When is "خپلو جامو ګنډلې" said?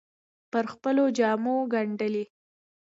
0.73-2.23